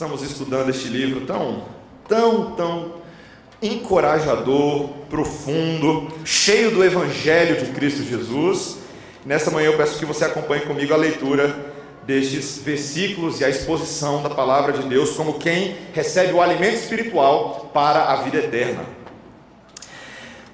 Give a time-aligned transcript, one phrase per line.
[0.00, 1.64] Estamos estudando este livro tão,
[2.08, 2.94] tão, tão
[3.60, 8.78] encorajador, profundo, cheio do Evangelho de Cristo Jesus.
[9.26, 11.54] Nessa manhã eu peço que você acompanhe comigo a leitura
[12.06, 17.70] destes versículos e a exposição da palavra de Deus como quem recebe o alimento espiritual
[17.74, 18.86] para a vida eterna.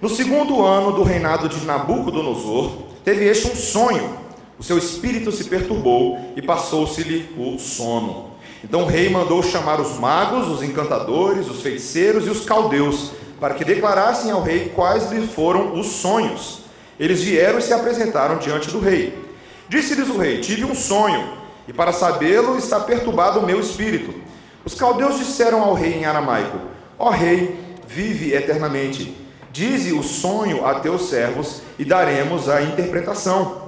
[0.03, 4.19] No segundo ano do reinado de Nabucodonosor, teve este um sonho.
[4.59, 8.35] O seu espírito se perturbou e passou-se-lhe o sono.
[8.65, 13.55] Então o rei mandou chamar os magos, os encantadores, os feiticeiros e os caldeus, para
[13.55, 16.61] que declarassem ao rei quais lhe foram os sonhos.
[16.99, 19.27] Eles vieram e se apresentaram diante do rei.
[19.69, 21.33] Disse-lhes o rei: Tive um sonho,
[21.69, 24.15] e para sabê-lo está perturbado o meu espírito.
[24.65, 26.59] Os caldeus disseram ao rei em aramaico:
[26.99, 29.17] Ó rei, vive eternamente.
[29.53, 33.66] Dize o sonho a teus servos e daremos a interpretação.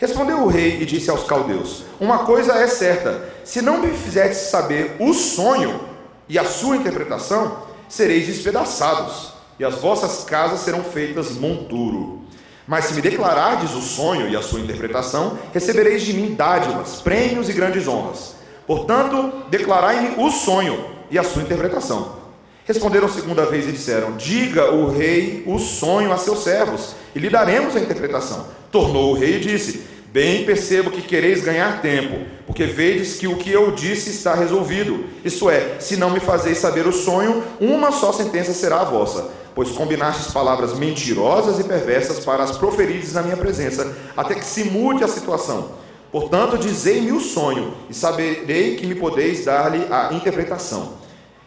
[0.00, 4.38] Respondeu o rei e disse aos caldeus: Uma coisa é certa: se não me fizerdes
[4.38, 5.78] saber o sonho
[6.26, 12.22] e a sua interpretação, sereis despedaçados, e as vossas casas serão feitas monturo.
[12.66, 17.50] Mas se me declarardes o sonho e a sua interpretação, recebereis de mim dádivas, prêmios
[17.50, 18.36] e grandes honras.
[18.66, 22.20] Portanto, declarai-me o sonho e a sua interpretação.
[22.64, 27.28] Responderam segunda vez e disseram: Diga o rei o sonho a seus servos, e lhe
[27.28, 28.46] daremos a interpretação.
[28.70, 33.36] Tornou o rei e disse: Bem percebo que quereis ganhar tempo, porque vedes que o
[33.36, 35.04] que eu disse está resolvido.
[35.24, 39.30] Isto é, se não me fazeis saber o sonho, uma só sentença será a vossa,
[39.54, 44.64] pois combinastes palavras mentirosas e perversas para as proferirdes na minha presença, até que se
[44.64, 45.70] mude a situação.
[46.10, 50.94] Portanto, dizei-me o sonho, e saberei que me podeis dar-lhe a interpretação.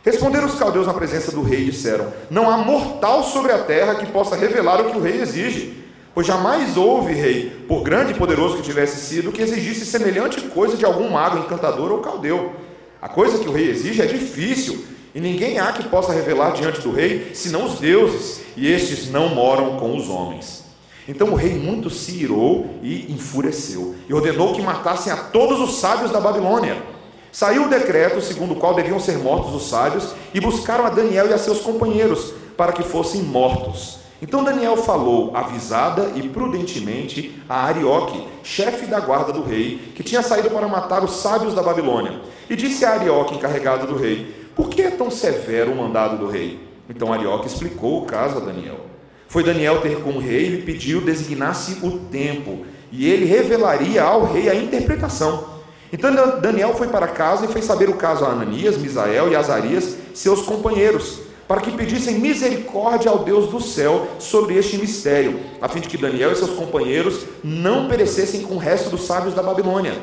[0.05, 3.95] Responderam os caldeus na presença do rei e disseram: Não há mortal sobre a terra
[3.95, 5.83] que possa revelar o que o rei exige.
[6.13, 10.77] Pois jamais houve rei, por grande e poderoso que tivesse sido, que exigisse semelhante coisa
[10.77, 12.53] de algum mago, encantador ou caldeu.
[13.01, 16.81] A coisa que o rei exige é difícil, e ninguém há que possa revelar diante
[16.81, 20.63] do rei, senão os deuses, e estes não moram com os homens.
[21.07, 25.79] Então o rei muito se irou e enfureceu, e ordenou que matassem a todos os
[25.79, 26.77] sábios da Babilônia.
[27.31, 31.27] Saiu o decreto segundo o qual deviam ser mortos os sábios, e buscaram a Daniel
[31.27, 34.02] e a seus companheiros, para que fossem mortos.
[34.23, 40.23] Então Daniel falou avisada e prudentemente a Arioque, chefe da guarda do rei, que tinha
[40.23, 42.21] saído para matar os sábios da Babilônia.
[42.49, 46.31] E disse a Arioque, encarregado do rei: Por que é tão severo o mandado do
[46.31, 46.57] rei?
[46.89, 48.85] Então Arioque explicou o caso a Daniel.
[49.27, 54.03] Foi Daniel ter com o rei e lhe pediu designasse o tempo, e ele revelaria
[54.03, 55.49] ao rei a interpretação.
[55.91, 59.97] Então Daniel foi para casa e fez saber o caso a Ananias, Misael e Azarias,
[60.13, 65.79] seus companheiros para que pedissem misericórdia ao Deus do céu sobre este mistério, a fim
[65.79, 69.93] de que Daniel e seus companheiros não perecessem com o resto dos sábios da Babilônia.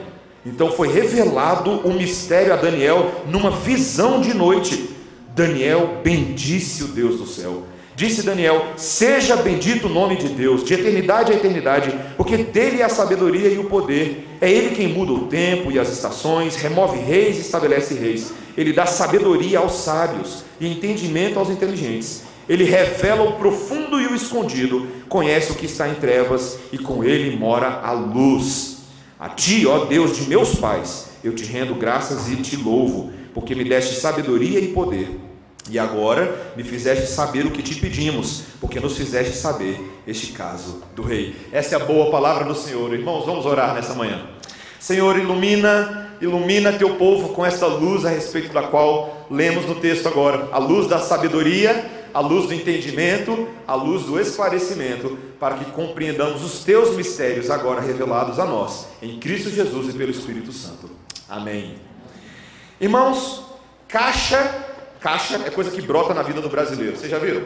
[0.45, 4.91] Então foi revelado o mistério a Daniel numa visão de noite.
[5.35, 7.65] Daniel bendisse o Deus do céu.
[7.95, 12.85] Disse Daniel: Seja bendito o nome de Deus, de eternidade a eternidade, porque dele é
[12.85, 14.27] a sabedoria e o poder.
[14.41, 18.33] É ele quem muda o tempo e as estações, remove reis e estabelece reis.
[18.57, 22.23] Ele dá sabedoria aos sábios e entendimento aos inteligentes.
[22.49, 27.05] Ele revela o profundo e o escondido, conhece o que está em trevas e com
[27.05, 28.79] ele mora a luz.
[29.19, 33.55] A ti, ó Deus de meus pais, eu te rendo graças e te louvo, porque
[33.55, 35.21] me deste sabedoria e poder.
[35.71, 40.83] E agora me fizeste saber o que te pedimos, porque nos fizeste saber este caso
[40.97, 41.37] do rei.
[41.53, 42.93] Essa é a boa palavra do Senhor.
[42.93, 44.27] Irmãos, vamos orar nessa manhã.
[44.81, 50.07] Senhor, ilumina ilumina teu povo com esta luz a respeito da qual lemos no texto
[50.07, 55.71] agora, a luz da sabedoria, a luz do entendimento, a luz do esclarecimento, para que
[55.71, 60.91] compreendamos os teus mistérios agora revelados a nós, em Cristo Jesus e pelo Espírito Santo.
[61.29, 61.77] Amém.
[62.81, 63.45] Irmãos,
[63.87, 64.67] caixa,
[65.01, 66.97] caixa é coisa que brota na vida do brasileiro.
[66.97, 67.43] Vocês já viram?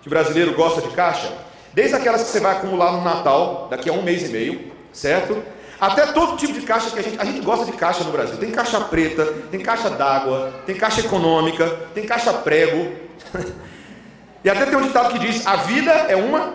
[0.00, 1.32] Que o brasileiro gosta de caixa?
[1.74, 5.42] Desde aquelas que você vai acumular no Natal, daqui a um mês e meio, certo?
[5.82, 8.36] Até todo tipo de caixa que a gente, a gente gosta de caixa no Brasil.
[8.36, 12.92] Tem caixa preta, tem caixa d'água, tem caixa econômica, tem caixa prego.
[14.44, 16.54] e até tem um ditado que diz: a vida é uma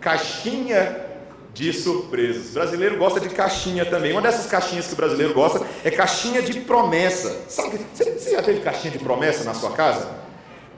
[0.00, 1.04] caixinha
[1.52, 2.48] de surpresas.
[2.52, 4.12] O brasileiro gosta de caixinha também.
[4.12, 7.42] Uma dessas caixinhas que o brasileiro gosta é caixinha de promessa.
[7.46, 10.08] Sabe, você já teve caixinha de promessa na sua casa?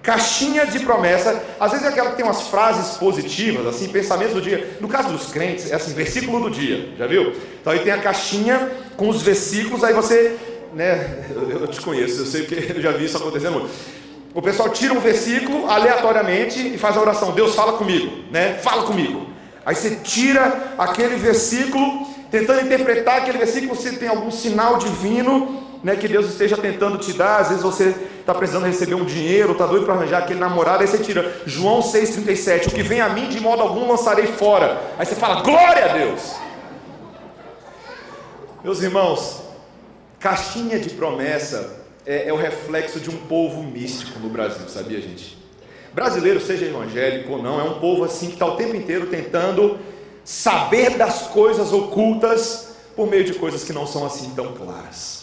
[0.03, 4.41] Caixinha de promessa, às vezes é aquela que tem umas frases positivas, assim, pensamentos do
[4.41, 4.79] dia.
[4.81, 7.35] No caso dos crentes, é assim, versículo do dia, já viu?
[7.61, 10.37] Então aí tem a caixinha com os versículos, aí você,
[10.73, 13.71] né, eu te conheço, eu sei que eu já vi isso acontecendo muito.
[14.35, 18.55] O pessoal tira um versículo aleatoriamente e faz a oração: Deus fala comigo, né?
[18.63, 19.27] Fala comigo.
[19.65, 25.97] Aí você tira aquele versículo, tentando interpretar aquele versículo, se tem algum sinal divino né,
[25.97, 27.41] que Deus esteja tentando te dar.
[27.41, 30.87] Às vezes você está precisando receber um dinheiro, está doido para arranjar aquele namorado, aí
[30.89, 34.81] você tira João 6,37, o que vem a mim de modo algum lançarei fora.
[34.99, 36.37] Aí você fala, glória a Deus!
[38.63, 39.43] Meus irmãos,
[40.19, 45.39] caixinha de promessa é, é o reflexo de um povo místico no Brasil, sabia gente?
[45.93, 49.79] Brasileiro, seja evangélico ou não, é um povo assim que está o tempo inteiro tentando
[50.25, 55.18] saber das coisas ocultas por meio de coisas que não são assim tão claras.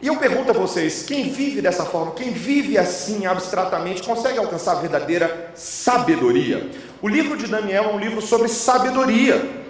[0.00, 4.72] E eu pergunto a vocês: quem vive dessa forma, quem vive assim abstratamente, consegue alcançar
[4.72, 6.70] a verdadeira sabedoria?
[7.00, 9.64] O livro de Daniel é um livro sobre sabedoria.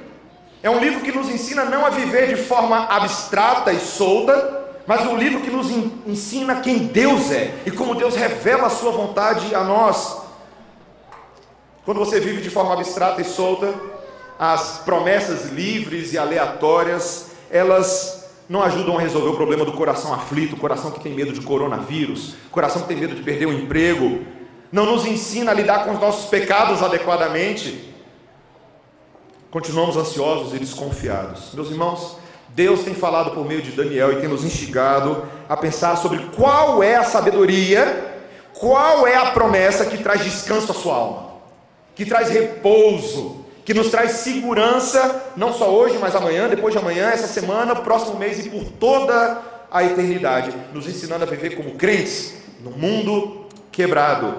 [0.63, 5.07] É um livro que nos ensina não a viver de forma abstrata e solta, mas
[5.07, 9.55] um livro que nos ensina quem Deus é e como Deus revela a sua vontade
[9.55, 10.17] a nós.
[11.85, 13.73] Quando você vive de forma abstrata e solta,
[14.39, 18.16] as promessas livres e aleatórias, elas
[18.49, 22.37] não ajudam a resolver o problema do coração aflito, coração que tem medo de coronavírus,
[22.51, 24.25] coração que tem medo de perder o emprego,
[24.71, 27.93] não nos ensina a lidar com os nossos pecados adequadamente.
[29.51, 31.53] Continuamos ansiosos e desconfiados.
[31.55, 32.19] Meus irmãos,
[32.51, 36.83] Deus tem falado por meio de Daniel e tem nos instigado a pensar sobre qual
[36.83, 38.23] é a sabedoria,
[38.55, 41.33] qual é a promessa que traz descanso à sua alma,
[41.95, 47.09] que traz repouso, que nos traz segurança, não só hoje, mas amanhã, depois de amanhã,
[47.09, 52.33] essa semana, próximo mês e por toda a eternidade, nos ensinando a viver como crentes
[52.61, 54.37] no mundo quebrado.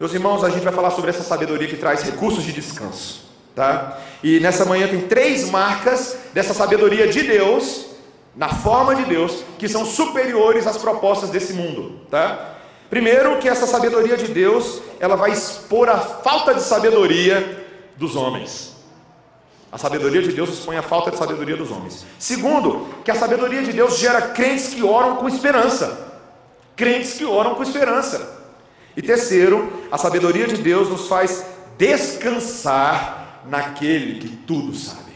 [0.00, 4.00] Meus irmãos, a gente vai falar sobre essa sabedoria que traz recursos de descanso, tá?
[4.20, 7.86] E nessa manhã tem três marcas dessa sabedoria de Deus,
[8.34, 12.56] na forma de Deus, que são superiores às propostas desse mundo, tá?
[12.90, 17.59] Primeiro, que essa sabedoria de Deus, ela vai expor a falta de sabedoria
[18.00, 18.74] dos homens.
[19.70, 22.04] A sabedoria de Deus expõe a falta de sabedoria dos homens.
[22.18, 26.18] Segundo, que a sabedoria de Deus gera crentes que oram com esperança.
[26.74, 28.40] Crentes que oram com esperança.
[28.96, 31.44] E terceiro, a sabedoria de Deus nos faz
[31.78, 35.12] descansar naquele que tudo sabe.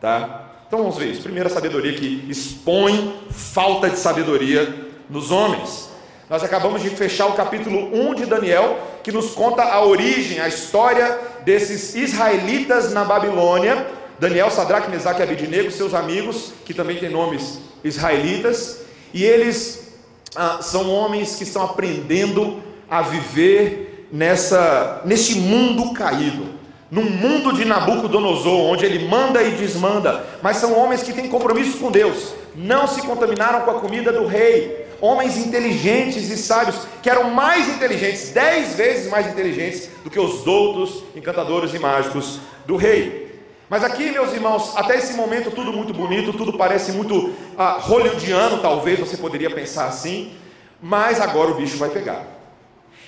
[0.00, 0.50] Tá?
[0.66, 1.22] Então vamos ver isso.
[1.22, 5.88] Primeiro, a sabedoria que expõe falta de sabedoria nos homens.
[6.28, 10.48] Nós acabamos de fechar o capítulo 1 de Daniel, que nos conta a origem, a
[10.48, 13.86] história desses israelitas na Babilônia.
[14.18, 18.80] Daniel, Sadraque, Mesaque e Abidinego, seus amigos, que também têm nomes israelitas,
[19.12, 19.92] e eles
[20.34, 26.54] ah, são homens que estão aprendendo a viver nessa, nesse mundo caído,
[26.90, 31.78] num mundo de Nabucodonosor, onde ele manda e desmanda, mas são homens que têm compromisso
[31.78, 37.10] com Deus, não se contaminaram com a comida do rei, homens inteligentes e sábios, que
[37.10, 42.76] eram mais inteligentes, dez vezes mais inteligentes do que os doutos, encantadores e mágicos do
[42.76, 43.24] rei.
[43.68, 48.62] Mas aqui, meus irmãos, até esse momento tudo muito bonito, tudo parece muito ah, hollywoodiano,
[48.62, 50.32] talvez você poderia pensar assim,
[50.80, 52.24] mas agora o bicho vai pegar.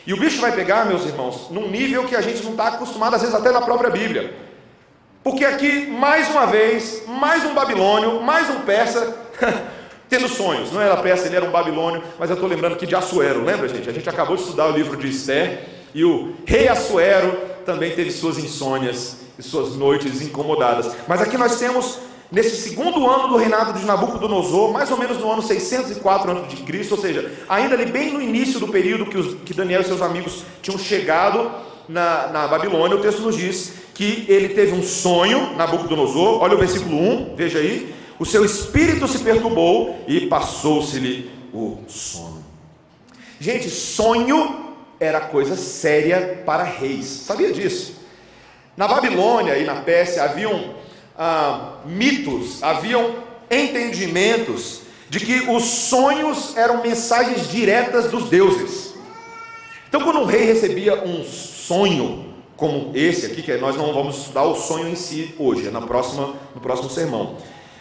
[0.06, 3.14] E o bicho vai pegar, meus irmãos, num nível que a gente não está acostumado,
[3.16, 4.36] às vezes até na própria Bíblia.
[5.24, 9.16] Porque aqui, mais uma vez, mais um babilônio, mais um persa,
[10.16, 10.72] tendo sonhos.
[10.72, 13.68] Não era peça, ele era um babilônio, mas eu estou lembrando que de Assuero, lembra
[13.68, 13.88] gente?
[13.88, 18.10] A gente acabou de estudar o livro de Esther e o rei Assuero também teve
[18.10, 20.94] suas insônias e suas noites incomodadas.
[21.06, 21.98] Mas aqui nós temos
[22.32, 26.98] nesse segundo ano do reinado de Nabucodonosor, mais ou menos no ano 604 a.C., ou
[26.98, 30.44] seja, ainda ali bem no início do período que, os, que Daniel e seus amigos
[30.62, 31.50] tinham chegado
[31.88, 36.58] na, na Babilônia, o texto nos diz que ele teve um sonho, Nabucodonosor, olha o
[36.58, 42.44] versículo 1, veja aí, o seu espírito se perturbou e passou-se-lhe o sono.
[43.38, 47.94] Gente, sonho era coisa séria para reis, sabia disso?
[48.76, 50.74] Na Babilônia e na Pérsia haviam
[51.16, 53.16] ah, mitos, haviam
[53.50, 58.94] entendimentos de que os sonhos eram mensagens diretas dos deuses.
[59.88, 64.44] Então, quando o rei recebia um sonho como esse aqui, que nós não vamos estudar
[64.44, 67.36] o sonho em si hoje, é na próxima, no próximo sermão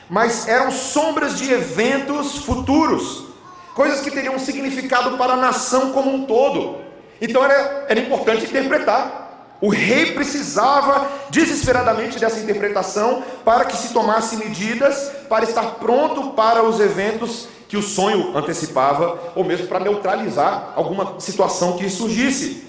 [0.09, 3.25] mas eram sombras de eventos futuros,
[3.73, 6.77] coisas que teriam significado para a nação como um todo.
[7.21, 9.23] Então era, era importante interpretar.
[9.61, 16.63] O rei precisava desesperadamente dessa interpretação para que se tomasse medidas para estar pronto para
[16.63, 22.63] os eventos que o sonho antecipava, ou mesmo para neutralizar alguma situação que surgisse.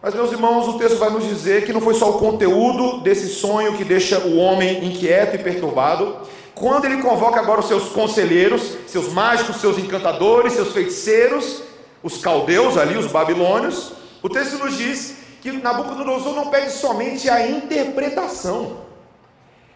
[0.00, 3.28] Mas, meus irmãos, o texto vai nos dizer que não foi só o conteúdo desse
[3.28, 6.18] sonho que deixa o homem inquieto e perturbado.
[6.54, 11.62] Quando ele convoca agora os seus conselheiros, seus mágicos, seus encantadores, seus feiticeiros,
[12.02, 17.48] os caldeus ali, os babilônios, o texto nos diz que Nabucodonosor não pede somente a
[17.48, 18.78] interpretação,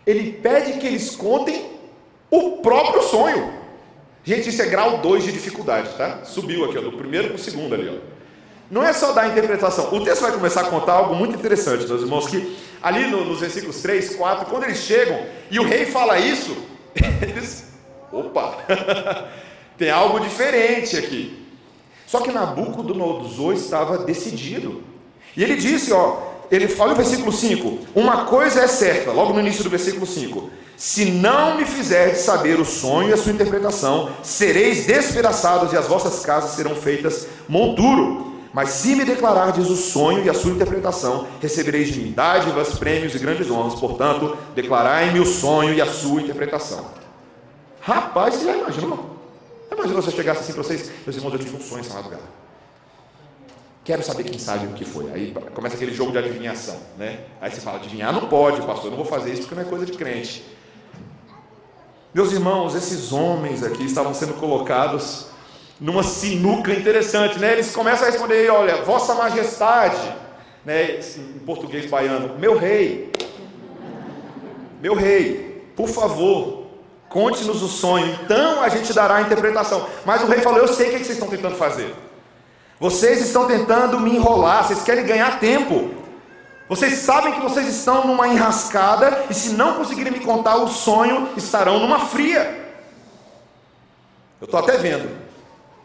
[0.07, 1.67] ele pede que eles contem
[2.31, 3.53] o próprio sonho.
[4.25, 6.21] Gente, isso é grau 2 de dificuldade, tá?
[6.25, 8.12] Subiu aqui, ó, do primeiro para o segundo ali, ó.
[8.73, 9.93] Não é só dar interpretação.
[9.93, 13.41] O texto vai começar a contar algo muito interessante, meus irmãos, que ali no, nos
[13.41, 16.57] versículos 3, 4, quando eles chegam e o rei fala isso,
[17.21, 17.67] eles.
[18.11, 18.57] Opa!
[19.77, 21.47] Tem algo diferente aqui.
[22.07, 24.83] Só que Nabucodonosor estava decidido.
[25.37, 29.41] E ele disse, ó, ele olha o versículo 5: Uma coisa é certa, logo no
[29.41, 30.49] início do versículo 5:
[30.79, 35.87] Se não me fizerdes saber o sonho e a sua interpretação, sereis despedaçados e as
[35.87, 38.32] vossas casas serão feitas monturo.
[38.53, 43.51] Mas se me declarardes o sonho e a sua interpretação, recebereis dádivas, prêmios e grandes
[43.51, 43.75] honras.
[43.81, 46.87] Portanto, declarai-me o sonho e a sua interpretação.
[47.81, 49.17] Rapaz, você já imaginou?
[49.73, 52.43] Imagina se eu chegasse assim para vocês, meus irmãos, eu tive um sonho essa madrugada.
[53.85, 55.11] Quero saber quem sabe o que foi.
[55.11, 57.21] Aí começa aquele jogo de adivinhação, né?
[57.41, 59.65] Aí você fala, adivinhar não pode, pastor, eu não vou fazer isso porque não é
[59.65, 60.45] coisa de crente.
[62.15, 65.32] Meus irmãos, esses homens aqui estavam sendo colocados
[65.83, 67.55] numa sinuca interessante, né?
[67.55, 70.01] Eles começam a responder, olha, Vossa Majestade,
[70.65, 71.01] né?
[71.17, 73.11] Em português baiano, meu rei,
[74.81, 76.69] meu rei, por favor,
[77.09, 79.85] conte-nos o sonho, então a gente dará a interpretação.
[80.07, 81.93] Mas o rei falou, eu sei o que vocês estão tentando fazer.
[82.79, 85.91] Vocês estão tentando me enrolar, vocês querem ganhar tempo.
[86.69, 91.29] Vocês sabem que vocês estão numa enrascada e se não conseguirem me contar o sonho,
[91.37, 92.73] estarão numa fria.
[94.41, 95.22] Eu estou até vendo.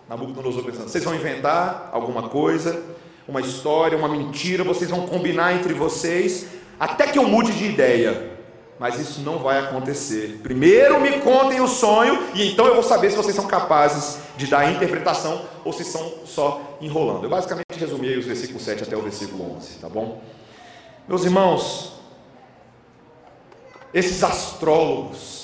[0.09, 2.81] Nabucodonosor pensando: vocês vão inventar alguma coisa,
[3.27, 6.47] uma história, uma mentira, vocês vão combinar entre vocês,
[6.79, 8.37] até que eu mude de ideia.
[8.79, 10.39] Mas isso não vai acontecer.
[10.43, 14.45] Primeiro me contem o sonho, e então eu vou saber se vocês são capazes de
[14.45, 17.23] dar a interpretação ou se são só enrolando.
[17.23, 20.21] Eu basicamente resumi os versículos 7 até o versículo 11, tá bom?
[21.07, 21.93] Meus irmãos,
[23.91, 25.36] esses astrólogos,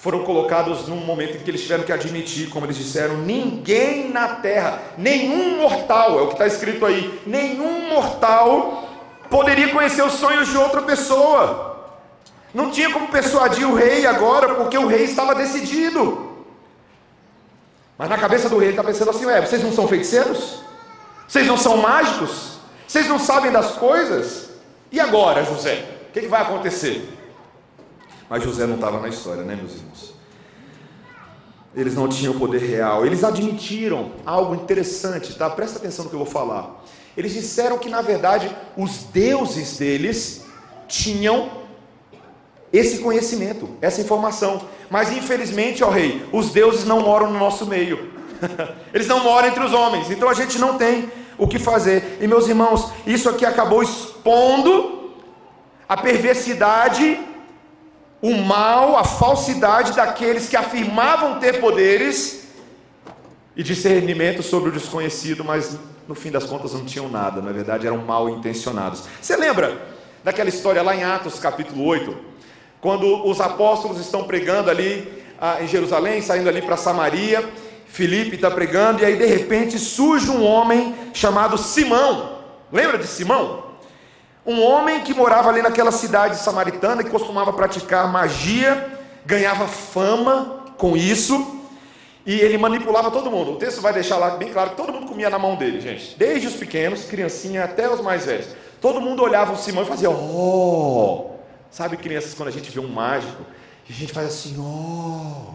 [0.00, 4.28] foram colocados num momento em que eles tiveram que admitir, como eles disseram, ninguém na
[4.36, 8.88] terra, nenhum mortal, é o que está escrito aí, nenhum mortal
[9.28, 11.92] poderia conhecer os sonhos de outra pessoa.
[12.54, 16.30] Não tinha como persuadir o rei agora, porque o rei estava decidido.
[17.98, 20.62] Mas na cabeça do rei ele está pensando assim: ué, vocês não são feiticeiros?
[21.28, 22.58] Vocês não são mágicos?
[22.88, 24.48] Vocês não sabem das coisas?
[24.90, 25.84] E agora, José?
[26.08, 27.19] O que, que vai acontecer?
[28.30, 30.14] Mas José não estava na história, né, meus irmãos?
[31.74, 33.04] Eles não tinham poder real.
[33.04, 35.50] Eles admitiram algo interessante, tá?
[35.50, 36.84] Presta atenção no que eu vou falar.
[37.16, 40.44] Eles disseram que, na verdade, os deuses deles
[40.86, 41.50] tinham
[42.72, 44.62] esse conhecimento, essa informação.
[44.88, 48.12] Mas, infelizmente, ó rei, os deuses não moram no nosso meio.
[48.94, 50.08] Eles não moram entre os homens.
[50.08, 52.18] Então a gente não tem o que fazer.
[52.20, 55.14] E, meus irmãos, isso aqui acabou expondo
[55.88, 57.18] a perversidade
[58.22, 62.48] o mal, a falsidade daqueles que afirmavam ter poderes
[63.56, 67.86] e discernimento sobre o desconhecido, mas no fim das contas não tinham nada, na verdade
[67.86, 69.04] eram mal intencionados.
[69.20, 69.80] Você lembra
[70.22, 72.16] daquela história lá em Atos capítulo 8,
[72.80, 77.48] quando os apóstolos estão pregando ali ah, em Jerusalém, saindo ali para Samaria,
[77.86, 82.38] Filipe está pregando, e aí de repente surge um homem chamado Simão.
[82.70, 83.69] Lembra de Simão?
[84.44, 90.96] Um homem que morava ali naquela cidade samaritana, que costumava praticar magia, ganhava fama com
[90.96, 91.60] isso,
[92.24, 93.52] e ele manipulava todo mundo.
[93.52, 96.16] O texto vai deixar lá bem claro que todo mundo comia na mão dele, gente.
[96.16, 98.48] Desde os pequenos, criancinha, até os mais velhos.
[98.80, 101.32] Todo mundo olhava o Simão e fazia, oh!
[101.70, 103.44] Sabe, crianças, quando a gente vê um mágico,
[103.88, 105.54] a gente faz assim, oh!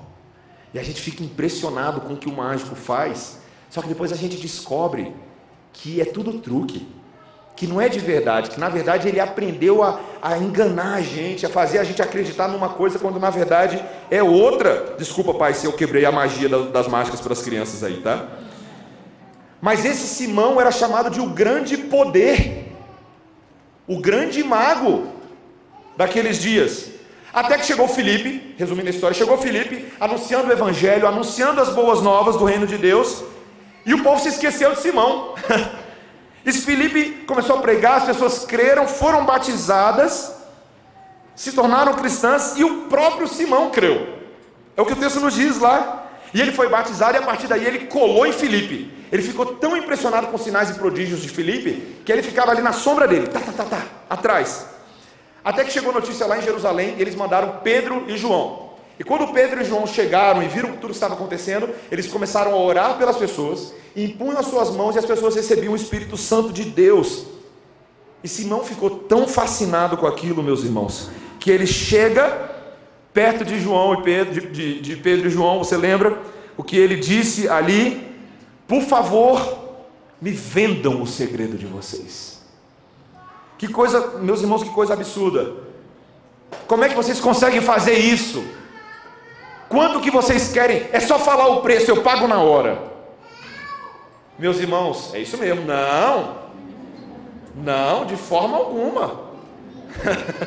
[0.73, 3.39] E a gente fica impressionado com o que o mágico faz.
[3.69, 5.15] Só que depois a gente descobre
[5.73, 6.87] que é tudo truque
[7.55, 11.45] que não é de verdade, que na verdade ele aprendeu a, a, enganar a gente,
[11.45, 14.95] a fazer a gente acreditar numa coisa quando na verdade é outra.
[14.97, 18.27] Desculpa, pai, se eu quebrei a magia das mágicas para as crianças aí, tá?
[19.61, 22.73] Mas esse Simão era chamado de o grande poder,
[23.87, 25.07] o grande mago
[25.95, 26.91] daqueles dias.
[27.33, 32.01] Até que chegou Felipe, resumindo a história, chegou Felipe anunciando o evangelho, anunciando as boas
[32.01, 33.23] novas do reino de Deus,
[33.85, 35.35] e o povo se esqueceu de Simão.
[36.45, 40.33] E Filipe começou a pregar, as pessoas creram, foram batizadas,
[41.35, 44.15] se tornaram cristãs e o próprio Simão creu.
[44.77, 46.03] É o que o texto nos diz lá.
[46.33, 48.91] E ele foi batizado e a partir daí ele colou em Filipe.
[49.11, 52.61] Ele ficou tão impressionado com os sinais e prodígios de Filipe que ele ficava ali
[52.61, 54.65] na sombra dele, tá, tá, tá, tá, atrás.
[55.43, 58.64] Até que chegou notícia lá em Jerusalém, eles mandaram Pedro e João.
[58.99, 62.57] E quando Pedro e João chegaram e viram que tudo estava acontecendo, eles começaram a
[62.57, 66.63] orar pelas pessoas, impunham as suas mãos e as pessoas recebiam o Espírito Santo de
[66.63, 67.25] Deus.
[68.23, 71.09] E Simão ficou tão fascinado com aquilo, meus irmãos,
[71.39, 72.55] que ele chega
[73.13, 76.21] perto de João e Pedro, de, de Pedro e João, você lembra
[76.57, 78.05] o que ele disse ali?
[78.67, 79.57] Por favor,
[80.19, 82.41] me vendam o segredo de vocês.
[83.57, 85.53] Que coisa, meus irmãos, que coisa absurda.
[86.67, 88.43] Como é que vocês conseguem fazer isso?
[89.69, 90.87] Quanto que vocês querem?
[90.91, 92.81] É só falar o preço, eu pago na hora.
[94.37, 95.65] Meus irmãos, é isso mesmo.
[95.65, 96.37] Não.
[97.55, 99.21] Não, de forma alguma.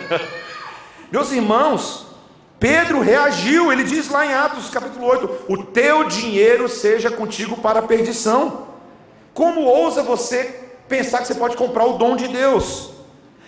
[1.10, 2.06] Meus irmãos,
[2.60, 7.78] Pedro reagiu, ele diz lá em Atos capítulo 8: O teu dinheiro seja contigo para
[7.78, 8.68] a perdição.
[9.32, 12.90] Como ousa você pensar que você pode comprar o dom de Deus?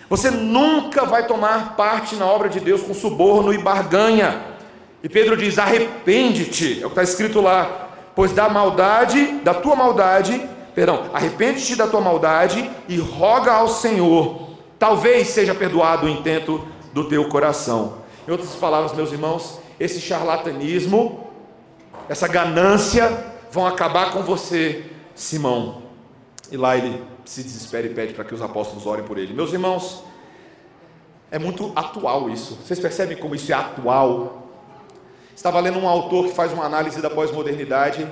[0.09, 4.50] Você nunca vai tomar parte na obra de Deus com suborno e barganha.
[5.03, 9.75] E Pedro diz: arrepende-te, é o que está escrito lá, pois da maldade, da tua
[9.75, 16.65] maldade, perdão, arrepende-te da tua maldade e roga ao Senhor, talvez seja perdoado o intento
[16.93, 18.01] do teu coração.
[18.27, 21.27] Em outras palavras, meus irmãos, esse charlatanismo,
[22.07, 25.81] essa ganância vão acabar com você, Simão.
[26.51, 29.33] E lá ele se desespera e pede para que os apóstolos orem por ele.
[29.33, 30.03] Meus irmãos,
[31.31, 32.55] é muito atual isso.
[32.55, 34.40] Vocês percebem como isso é atual?
[35.41, 38.07] Estava lendo um autor que faz uma análise da pós-modernidade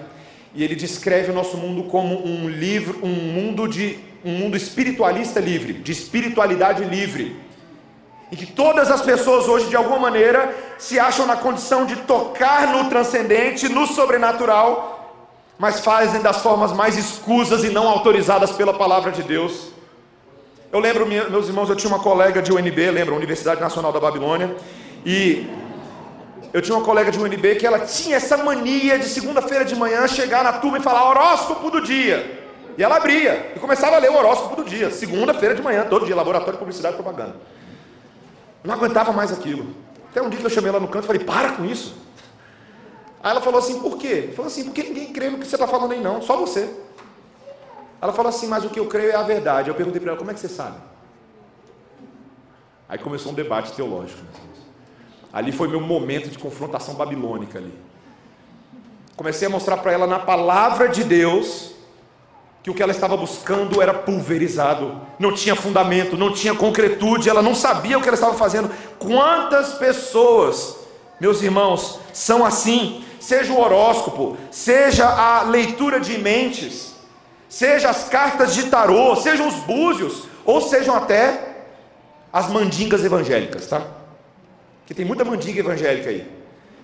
[0.55, 5.39] e ele descreve o nosso mundo como um livro, um mundo de um mundo espiritualista
[5.39, 7.39] livre, de espiritualidade livre.
[8.31, 12.74] Em que todas as pessoas hoje de alguma maneira se acham na condição de tocar
[12.74, 15.13] no transcendente, no sobrenatural,
[15.59, 19.67] mas fazem das formas mais escusas e não autorizadas pela palavra de Deus.
[20.71, 24.55] Eu lembro, meus irmãos, eu tinha uma colega de UNB, lembra, Universidade Nacional da Babilônia,
[25.05, 25.48] e
[26.51, 30.08] eu tinha uma colega de UNB que ela tinha essa mania de segunda-feira de manhã
[30.08, 32.39] chegar na turma e falar horóscopo do dia.
[32.77, 36.06] E ela abria e começava a ler o horóscopo do dia, segunda-feira de manhã, todo
[36.06, 37.36] dia, laboratório de publicidade e propaganda.
[38.63, 39.68] Não aguentava mais aquilo.
[40.10, 41.96] Até um dia que eu chamei ela no canto e falei, para com isso.
[43.22, 44.32] Aí ela falou assim, por quê?
[44.36, 46.74] Falou assim, porque ninguém crê no que você está falando aí não, só você.
[48.01, 49.70] Ela falou assim, mas o que eu creio é a verdade.
[49.70, 50.77] Eu perguntei para ela, como é que você sabe?
[52.88, 54.22] Aí começou um debate teológico.
[55.31, 57.74] Ali foi meu momento de confrontação babilônica ali.
[59.15, 61.72] Comecei a mostrar para ela na palavra de Deus
[62.63, 67.42] que o que ela estava buscando era pulverizado, não tinha fundamento, não tinha concretude, ela
[67.42, 68.70] não sabia o que ela estava fazendo.
[68.98, 70.77] Quantas pessoas,
[71.20, 73.03] meus irmãos, são assim?
[73.20, 76.96] Seja o horóscopo, seja a leitura de mentes,
[77.48, 81.65] seja as cartas de tarô, sejam os búzios, ou sejam até
[82.31, 83.99] as mandingas evangélicas, tá?
[84.89, 86.27] Que tem muita mandinga evangélica aí.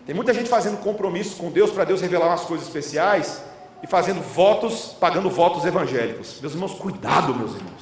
[0.05, 3.41] Tem muita gente fazendo compromissos com Deus para Deus revelar umas coisas especiais
[3.81, 6.37] e fazendo votos, pagando votos evangélicos.
[6.39, 7.81] Meus irmãos, cuidado, meus irmãos.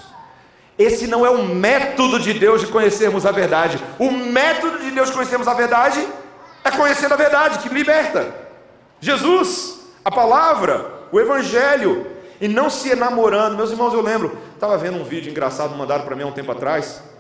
[0.80, 3.78] Esse não é o método de Deus de conhecermos a verdade.
[4.00, 6.08] O método de Deus de conhecermos a verdade
[6.64, 8.34] é conhecer a verdade que liberta.
[9.02, 12.08] Jesus, a palavra, o evangelho,
[12.40, 13.58] e não se enamorando.
[13.58, 16.54] Meus irmãos, eu lembro, estava vendo um vídeo engraçado mandado para mim há um tempo
[16.54, 17.12] atrás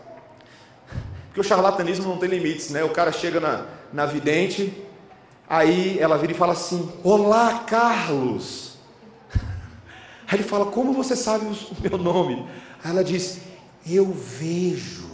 [1.33, 2.83] porque o charlatanismo não tem limites, né?
[2.83, 4.85] O cara chega na, na vidente,
[5.49, 8.77] aí ela vira e fala assim: Olá, Carlos.
[10.27, 12.47] Aí ele fala: Como você sabe o meu nome?
[12.83, 13.39] Aí ela diz:
[13.83, 15.09] Eu vejo.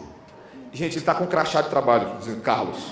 [0.74, 2.80] Gente, ele está com um crachá de trabalho, dizendo Carlos.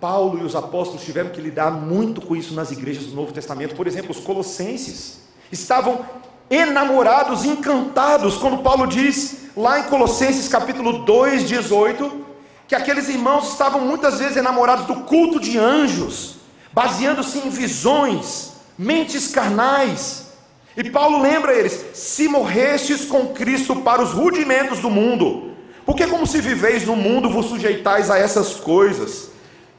[0.00, 3.76] Paulo e os apóstolos tiveram que lidar muito com isso nas igrejas do Novo Testamento.
[3.76, 5.20] Por exemplo, os colossenses
[5.52, 6.04] estavam
[6.50, 12.24] enamorados, encantados, quando Paulo diz lá em Colossenses capítulo 2, 18,
[12.66, 16.36] que aqueles irmãos estavam muitas vezes enamorados do culto de anjos,
[16.72, 20.24] baseando-se em visões, mentes carnais.
[20.76, 25.52] E Paulo lembra eles: se morrestes com Cristo para os rudimentos do mundo,
[25.86, 29.30] porque como se viveis no mundo vos sujeitais a essas coisas?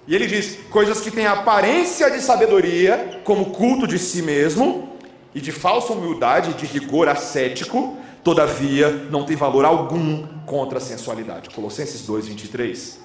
[0.07, 4.94] E ele diz: coisas que têm aparência de sabedoria, como culto de si mesmo,
[5.35, 11.49] e de falsa humildade, de rigor ascético, todavia não tem valor algum contra a sensualidade.
[11.49, 12.99] Colossenses 2, 23.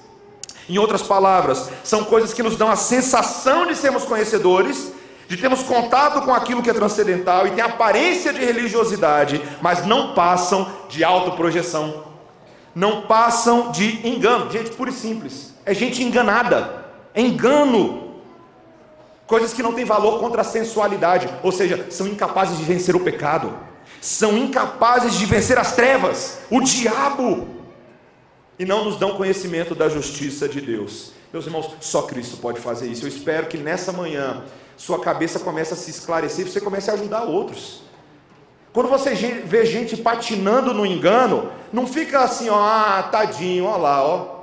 [0.69, 4.93] Em outras palavras, são coisas que nos dão a sensação de sermos conhecedores,
[5.27, 10.13] de termos contato com aquilo que é transcendental e tem aparência de religiosidade, mas não
[10.13, 12.05] passam de autoprojeção,
[12.73, 14.49] não passam de engano.
[14.49, 18.10] Gente, pura e simples, é gente enganada, é engano
[19.31, 22.99] coisas que não têm valor contra a sensualidade, ou seja, são incapazes de vencer o
[22.99, 23.57] pecado,
[24.01, 27.47] são incapazes de vencer as trevas, o diabo,
[28.59, 31.13] e não nos dão conhecimento da justiça de Deus.
[31.31, 33.05] Meus irmãos, só Cristo pode fazer isso.
[33.05, 34.43] Eu espero que nessa manhã
[34.75, 37.83] sua cabeça comece a se esclarecer e você comece a ajudar outros.
[38.73, 44.03] Quando você vê gente patinando no engano, não fica assim, ó, ah, tadinho, ó lá,
[44.03, 44.41] ó.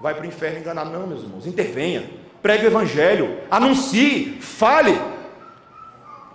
[0.00, 0.84] Vai para o inferno enganar.
[0.84, 2.23] Não, meus irmãos, intervenha.
[2.44, 5.00] Pregue o evangelho, anuncie, fale.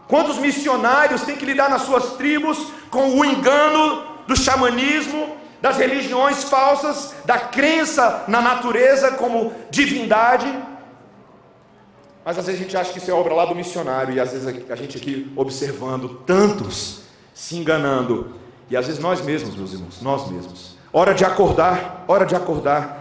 [0.07, 2.57] Quantos missionários têm que lidar nas suas tribos
[2.89, 10.51] com o engano do xamanismo, das religiões falsas, da crença na natureza como divindade?
[12.25, 14.31] Mas às vezes a gente acha que isso é obra lá do missionário, e às
[14.31, 17.01] vezes a gente aqui observando tantos
[17.35, 18.33] se enganando,
[18.67, 20.75] e às vezes nós mesmos, meus irmãos, nós mesmos.
[20.91, 22.98] Hora de acordar, hora de acordar.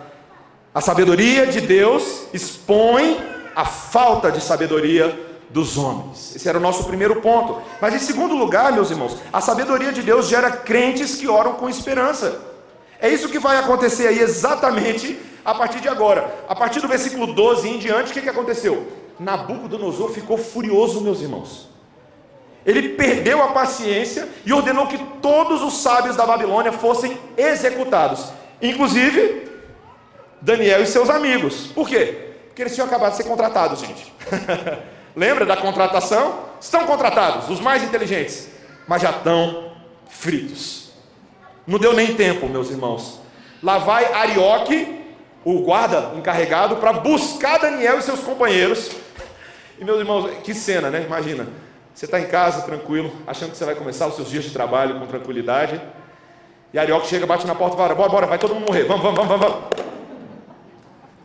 [0.74, 3.18] A sabedoria de Deus expõe
[3.54, 6.36] a falta de sabedoria dos homens.
[6.36, 7.60] Esse era o nosso primeiro ponto.
[7.80, 11.68] Mas em segundo lugar, meus irmãos, a sabedoria de Deus gera crentes que oram com
[11.68, 12.40] esperança.
[13.00, 16.44] É isso que vai acontecer aí exatamente a partir de agora.
[16.48, 18.86] A partir do versículo 12 em diante, o que, que aconteceu?
[19.18, 21.68] Nabucodonosor ficou furioso, meus irmãos.
[22.66, 28.26] Ele perdeu a paciência e ordenou que todos os sábios da Babilônia fossem executados,
[28.60, 29.47] inclusive
[30.40, 31.68] Daniel e seus amigos.
[31.68, 32.32] Por quê?
[32.48, 34.12] Porque eles tinham acabado de ser contratados, gente.
[35.14, 36.48] Lembra da contratação?
[36.60, 38.48] Estão contratados, os mais inteligentes,
[38.86, 39.72] mas já estão
[40.08, 40.90] fritos.
[41.66, 43.20] Não deu nem tempo, meus irmãos.
[43.62, 45.04] Lá vai Arioque,
[45.44, 48.90] o guarda encarregado, para buscar Daniel e seus companheiros
[49.78, 51.04] e meus irmãos, que cena, né?
[51.04, 51.46] Imagina,
[51.94, 54.98] você está em casa tranquilo, achando que você vai começar os seus dias de trabalho
[54.98, 55.80] com tranquilidade.
[56.72, 59.02] E Arioque chega, bate na porta e fala: bora, bora, vai todo mundo morrer, vamos,
[59.02, 59.87] vamos, vamos, vamos.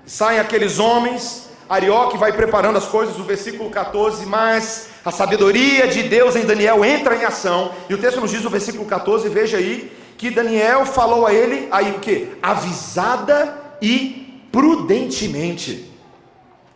[0.05, 6.03] Saem aqueles homens, Arioque vai preparando as coisas, o versículo 14, mas a sabedoria de
[6.03, 7.71] Deus em Daniel entra em ação.
[7.89, 11.69] E o texto nos diz no versículo 14, veja aí, que Daniel falou a ele,
[11.71, 12.29] aí o que?
[12.41, 15.89] Avisada e prudentemente.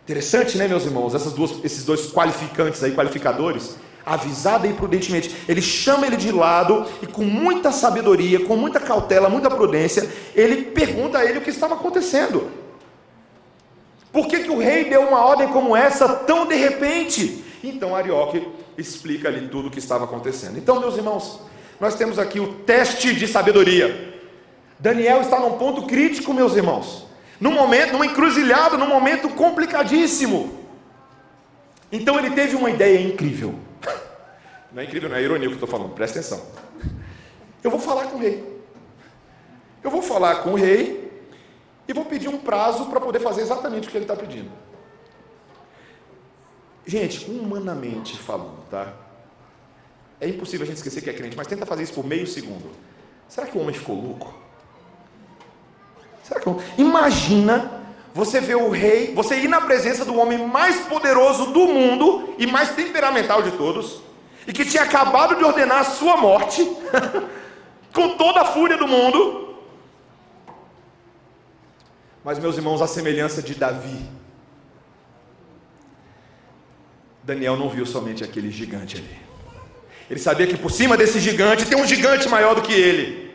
[0.06, 1.14] Interessante, né, meus irmãos?
[1.14, 5.36] Essas duas, esses dois qualificantes aí, qualificadores, avisada e prudentemente.
[5.50, 10.64] Ele chama ele de lado e com muita sabedoria, com muita cautela, muita prudência, ele
[10.64, 12.50] pergunta a ele o que estava acontecendo.
[14.18, 17.44] Por que, que o rei deu uma ordem como essa tão de repente?
[17.64, 20.58] Então Arioque explica ali tudo o que estava acontecendo.
[20.58, 21.42] Então, meus irmãos,
[21.80, 24.20] nós temos aqui o teste de sabedoria.
[24.80, 27.06] Daniel está num ponto crítico, meus irmãos
[27.40, 30.66] num momento, numa encruzilhada, num momento complicadíssimo.
[31.92, 33.54] Então ele teve uma ideia incrível.
[34.74, 36.44] Não é incrível, não é ironia o que eu estou falando, presta atenção.
[37.64, 38.44] Eu vou falar com o rei.
[39.84, 41.07] Eu vou falar com o rei
[41.88, 44.52] e vou pedir um prazo para poder fazer exatamente o que ele está pedindo.
[46.86, 48.94] Gente, humanamente falando, tá?
[50.20, 52.72] É impossível a gente esquecer que é crente, mas tenta fazer isso por meio segundo.
[53.28, 54.34] Será que o homem ficou louco?
[56.24, 56.62] Será que eu...
[56.78, 62.34] Imagina você ver o rei, você ir na presença do homem mais poderoso do mundo
[62.38, 64.02] e mais temperamental de todos,
[64.48, 66.68] e que tinha acabado de ordenar a sua morte,
[67.94, 69.47] com toda a fúria do mundo.
[72.28, 74.06] Mas, meus irmãos, a semelhança de Davi,
[77.24, 79.18] Daniel não viu somente aquele gigante ali.
[80.10, 83.34] Ele sabia que por cima desse gigante tem um gigante maior do que ele.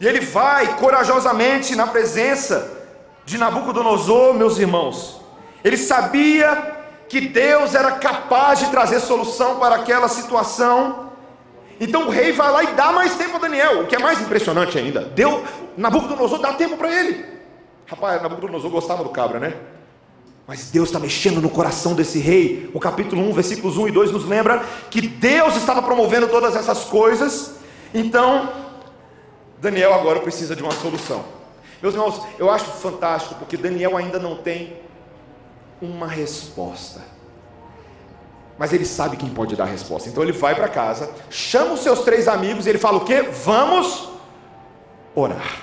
[0.00, 2.82] E ele vai corajosamente na presença
[3.26, 5.20] de Nabucodonosor, meus irmãos.
[5.62, 6.78] Ele sabia
[7.10, 11.10] que Deus era capaz de trazer solução para aquela situação.
[11.78, 14.18] Então o rei vai lá e dá mais tempo a Daniel, o que é mais
[14.18, 15.02] impressionante ainda.
[15.02, 15.44] Deu,
[15.76, 17.35] Nabucodonosor dá tempo para ele.
[17.86, 19.54] Rapaz, Nabucodonosor gostava do cabra, né?
[20.46, 22.70] Mas Deus está mexendo no coração desse rei.
[22.72, 26.84] O capítulo 1, versículos 1 e 2 nos lembra que Deus estava promovendo todas essas
[26.84, 27.56] coisas.
[27.92, 28.52] Então,
[29.58, 31.24] Daniel agora precisa de uma solução.
[31.82, 34.80] Meus irmãos, eu acho fantástico porque Daniel ainda não tem
[35.80, 37.00] uma resposta.
[38.58, 40.08] Mas ele sabe quem pode dar a resposta.
[40.08, 43.22] Então ele vai para casa, chama os seus três amigos e ele fala o quê?
[43.22, 44.08] Vamos
[45.14, 45.60] orar.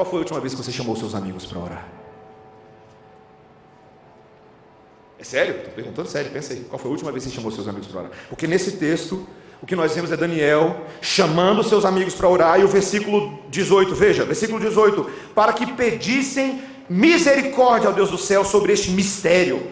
[0.00, 1.86] Qual foi a última vez que você chamou seus amigos para orar?
[5.18, 5.56] É sério?
[5.56, 6.60] Estou perguntando sério, pensa aí.
[6.60, 8.12] Qual foi a última vez que você chamou seus amigos para orar?
[8.30, 9.26] Porque nesse texto
[9.60, 13.94] o que nós vemos é Daniel chamando seus amigos para orar, e o versículo 18,
[13.94, 19.62] veja, versículo 18: para que pedissem misericórdia ao Deus do céu sobre este mistério,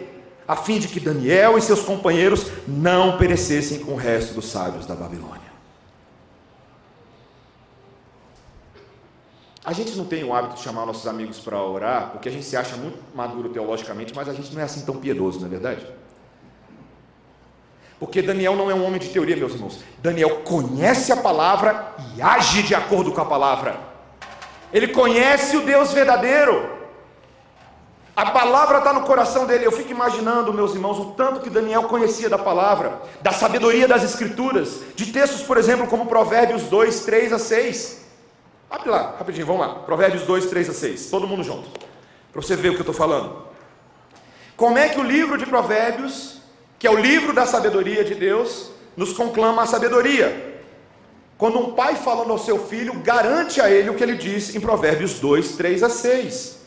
[0.47, 4.85] a fim de que Daniel e seus companheiros não perecessem com o resto dos sábios
[4.85, 5.48] da Babilônia.
[9.69, 12.47] A gente não tem o hábito de chamar nossos amigos para orar, porque a gente
[12.47, 15.51] se acha muito maduro teologicamente, mas a gente não é assim tão piedoso, não é
[15.51, 15.87] verdade?
[18.01, 19.85] Porque Daniel não é um homem de teoria, meus irmãos.
[19.99, 23.79] Daniel conhece a palavra e age de acordo com a palavra.
[24.73, 26.79] Ele conhece o Deus verdadeiro.
[28.17, 29.67] A palavra está no coração dele.
[29.67, 34.03] Eu fico imaginando, meus irmãos, o tanto que Daniel conhecia da palavra, da sabedoria das
[34.03, 38.08] escrituras, de textos, por exemplo, como Provérbios 2, 3 a 6.
[38.71, 39.75] Abre lá, rapidinho, vamos lá.
[39.77, 41.07] Provérbios 2, 3 a 6.
[41.07, 41.69] Todo mundo junto.
[42.33, 43.49] Para você ver o que eu estou falando.
[44.57, 46.39] Como é que o livro de Provérbios,
[46.79, 50.61] que é o livro da sabedoria de Deus, nos conclama a sabedoria?
[51.39, 54.61] Quando um pai falando ao seu filho, garante a ele o que ele diz em
[54.61, 56.59] Provérbios 2, 3 a 6.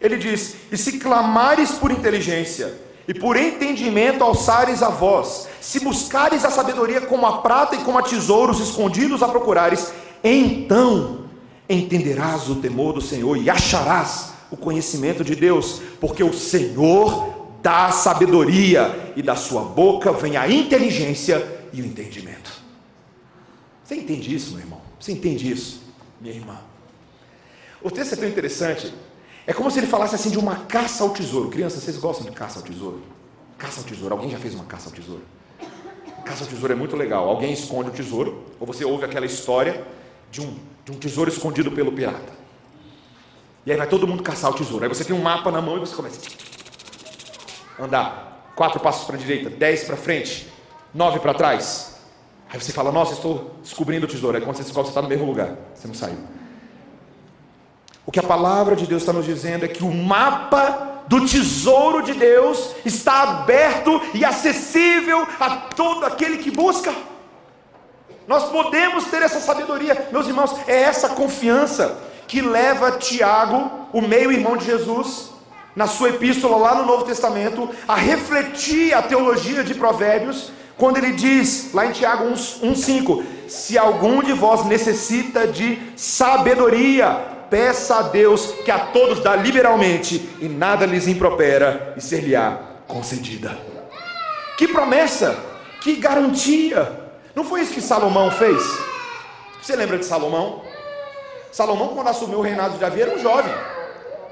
[0.00, 2.74] Ele diz: E se clamares por inteligência
[3.06, 7.98] e por entendimento alçares a voz, se buscares a sabedoria como a prata e como
[7.98, 11.27] a tesouros escondidos a procurares, então
[11.68, 17.90] entenderás o temor do Senhor e acharás o conhecimento de Deus, porque o Senhor dá
[17.90, 22.50] sabedoria e da sua boca vem a inteligência e o entendimento.
[23.84, 24.80] Você entende isso, meu irmão?
[24.98, 25.82] Você entende isso,
[26.20, 26.58] minha irmã?
[27.82, 28.92] O texto é tão interessante
[29.48, 31.48] é como se ele falasse assim de uma caça ao tesouro.
[31.48, 33.02] Crianças, vocês gostam de caça ao tesouro?
[33.56, 34.14] Caça ao tesouro.
[34.14, 35.22] Alguém já fez uma caça ao tesouro?
[36.22, 37.26] Caça ao tesouro é muito legal.
[37.26, 39.86] Alguém esconde o tesouro, ou você ouve aquela história
[40.30, 40.54] de um,
[40.88, 42.32] de um tesouro escondido pelo pirata.
[43.66, 44.84] E aí vai todo mundo caçar o tesouro.
[44.84, 46.18] Aí você tem um mapa na mão e você começa
[47.78, 48.52] a andar.
[48.56, 50.48] Quatro passos para a direita, dez para frente,
[50.94, 52.00] nove para trás.
[52.48, 54.38] Aí você fala, nossa, estou descobrindo o tesouro.
[54.38, 55.56] Aí quando você descobre, você está no mesmo lugar.
[55.74, 56.16] Você não saiu.
[58.06, 62.02] O que a palavra de Deus está nos dizendo é que o mapa do tesouro
[62.02, 66.94] de Deus está aberto e acessível a todo aquele que busca.
[68.28, 74.54] Nós podemos ter essa sabedoria, meus irmãos, é essa confiança que leva Tiago, o meio-irmão
[74.54, 75.30] de Jesus,
[75.74, 81.12] na sua epístola lá no Novo Testamento, a refletir a teologia de Provérbios, quando ele
[81.12, 87.08] diz, lá em Tiago 1,5: Se algum de vós necessita de sabedoria,
[87.48, 93.58] peça a Deus que a todos dá liberalmente e nada lhes impropera e ser-lhe-á concedida.
[94.58, 95.34] Que promessa,
[95.80, 97.07] que garantia.
[97.38, 98.60] Não foi isso que Salomão fez?
[99.62, 100.60] Você lembra de Salomão?
[101.52, 103.54] Salomão, quando assumiu o reinado de Davi, era um jovem,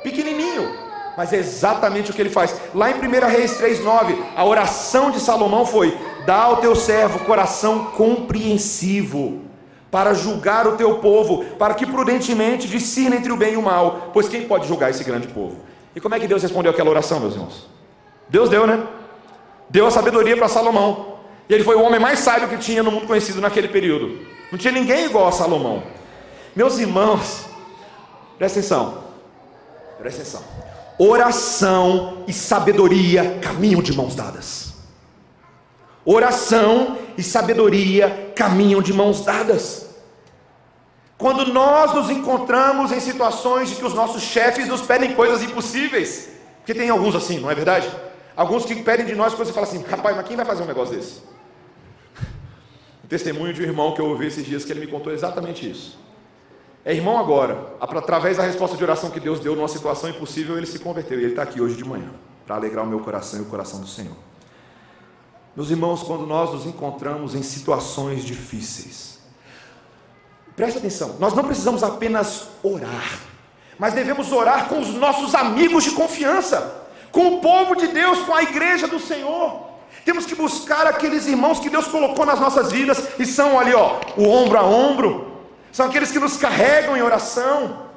[0.03, 0.77] pequenininho,
[1.16, 2.57] mas é exatamente o que ele faz.
[2.75, 7.92] Lá em 1 Reis 3,9, a oração de Salomão foi: dá ao teu servo coração
[7.97, 9.42] compreensivo
[9.88, 14.11] para julgar o teu povo, para que prudentemente discirna entre o bem e o mal,
[14.12, 15.59] pois quem pode julgar esse grande povo?
[15.95, 17.69] E como é que Deus respondeu aquela oração, meus irmãos?
[18.29, 18.85] Deus deu, né?
[19.71, 21.15] Deu a sabedoria para Salomão.
[21.48, 24.26] E ele foi o homem mais sábio que tinha no mundo conhecido naquele período.
[24.50, 25.82] Não tinha ninguém igual a Salomão.
[26.54, 27.46] Meus irmãos,
[28.38, 29.04] presta atenção.
[29.98, 30.42] Presta atenção.
[30.98, 34.74] Oração e sabedoria caminham de mãos dadas.
[36.04, 39.87] Oração e sabedoria caminham de mãos dadas.
[41.18, 46.28] Quando nós nos encontramos em situações de que os nossos chefes nos pedem coisas impossíveis,
[46.59, 47.90] porque tem alguns assim, não é verdade?
[48.37, 50.66] Alguns que pedem de nós coisas e falam assim: rapaz, mas quem vai fazer um
[50.66, 51.20] negócio desse?
[53.09, 55.99] Testemunho de um irmão que eu ouvi esses dias que ele me contou exatamente isso.
[56.85, 60.66] É irmão agora, através da resposta de oração que Deus deu numa situação impossível, ele
[60.66, 62.11] se converteu e ele está aqui hoje de manhã
[62.47, 64.16] para alegrar o meu coração e o coração do Senhor.
[65.55, 69.16] Meus irmãos, quando nós nos encontramos em situações difíceis,
[70.57, 73.21] Presta atenção, nós não precisamos apenas orar,
[73.79, 78.35] mas devemos orar com os nossos amigos de confiança, com o povo de Deus, com
[78.35, 79.65] a igreja do Senhor.
[80.07, 83.99] Temos que buscar aqueles irmãos que Deus colocou nas nossas vidas e são ali, ó,
[84.16, 85.33] o ombro a ombro.
[85.73, 87.88] São aqueles que nos carregam em oração,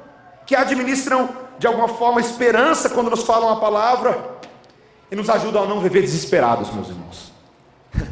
[0.44, 4.40] que administram de alguma forma esperança quando nos falam a palavra
[5.08, 7.32] e nos ajudam a não viver desesperados, meus irmãos.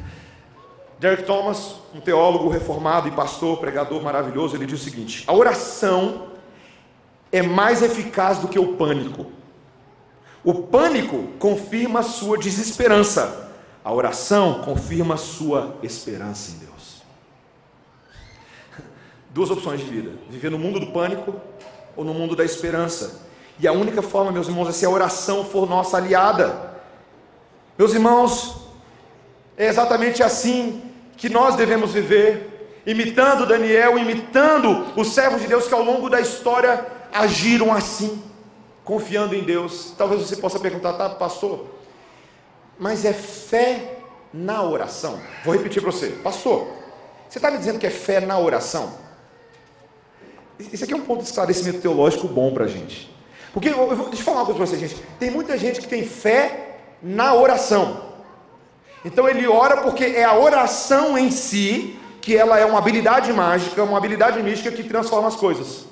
[1.01, 6.29] Derek Thomas, um teólogo reformado e pastor, pregador maravilhoso, ele diz o seguinte: a oração
[7.33, 9.27] é mais eficaz do que o pânico.
[10.45, 13.48] O pânico confirma a sua desesperança,
[13.89, 17.03] a oração confirma sua esperança em Deus.
[19.31, 21.35] Duas opções de vida: viver no mundo do pânico
[21.97, 23.23] ou no mundo da esperança.
[23.59, 26.75] E a única forma, meus irmãos, é se a oração for nossa aliada.
[27.79, 28.57] Meus irmãos,
[29.57, 30.83] é exatamente assim
[31.17, 36.21] que nós devemos viver, imitando Daniel, imitando os servos de Deus que ao longo da
[36.21, 38.23] história agiram assim,
[38.85, 39.95] confiando em Deus.
[39.97, 41.78] Talvez você possa perguntar, tá, pastor,
[42.79, 43.99] mas é fé
[44.33, 45.21] na oração?
[45.45, 46.69] Vou repetir para você, pastor,
[47.29, 48.93] você está me dizendo que é fé na oração?
[50.59, 53.15] Isso aqui é um ponto de esclarecimento teológico bom para a gente.
[53.53, 55.01] Porque, eu vou, deixa eu falar uma coisa para você, gente.
[55.19, 58.09] Tem muita gente que tem fé na oração.
[59.05, 63.83] Então ele ora porque é a oração em si que ela é uma habilidade mágica,
[63.83, 65.87] uma habilidade mística que transforma as coisas.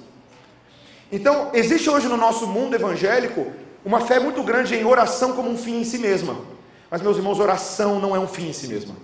[1.11, 3.47] Então, existe hoje no nosso mundo evangélico
[3.85, 6.37] uma fé muito grande em oração como um fim em si mesma.
[6.91, 8.95] Mas, meus irmãos, oração não é um fim em si mesma.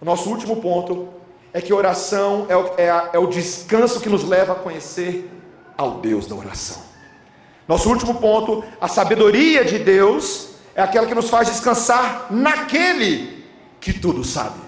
[0.00, 1.08] O nosso último ponto
[1.52, 5.30] é que oração é o, é, a, é o descanso que nos leva a conhecer
[5.76, 6.82] ao Deus da oração.
[7.68, 13.44] Nosso último ponto, a sabedoria de Deus é aquela que nos faz descansar naquele
[13.80, 14.60] que tudo sabe.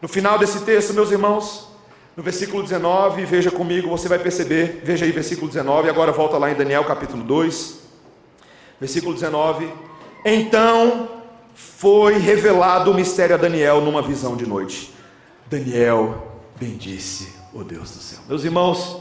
[0.00, 1.68] No final desse texto, meus irmãos,
[2.16, 6.50] no versículo 19, veja comigo, você vai perceber, veja aí versículo 19, agora volta lá
[6.50, 7.78] em Daniel capítulo 2,
[8.80, 9.85] versículo 19.
[10.28, 11.08] Então
[11.54, 14.92] foi revelado o mistério a Daniel numa visão de noite.
[15.48, 18.18] Daniel bendisse o Deus do céu.
[18.26, 19.00] Meus irmãos,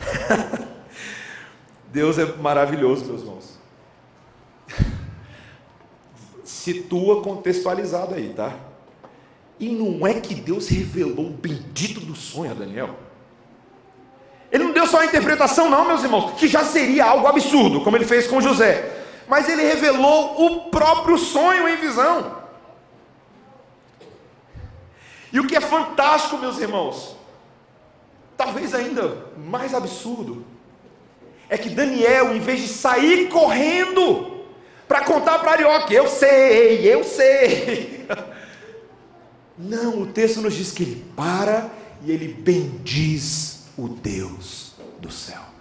[1.92, 3.58] Deus é maravilhoso, meus irmãos.
[6.42, 8.56] Situa contextualizado aí, tá?
[9.60, 12.96] E não é que Deus revelou o bendito do sonho a Daniel.
[14.50, 17.94] Ele não deu só a interpretação, não, meus irmãos, que já seria algo absurdo, como
[17.94, 18.91] ele fez com José.
[19.28, 22.42] Mas ele revelou o próprio sonho em visão.
[25.32, 27.16] E o que é fantástico, meus irmãos,
[28.36, 30.44] talvez ainda mais absurdo,
[31.48, 34.44] é que Daniel, em vez de sair correndo
[34.86, 38.06] para contar para Arioque, eu sei, eu sei.
[39.56, 41.70] Não, o texto nos diz que ele para
[42.02, 45.51] e ele bendiz o Deus do céu.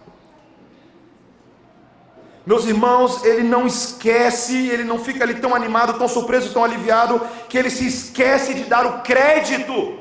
[2.45, 7.21] Meus irmãos, ele não esquece, ele não fica ali tão animado, tão surpreso, tão aliviado,
[7.47, 9.99] que ele se esquece de dar o crédito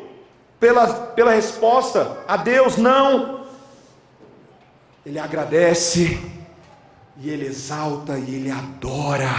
[0.59, 3.41] pela, pela resposta a Deus, não.
[5.05, 6.19] Ele agradece,
[7.19, 9.31] e ele exalta, e ele adora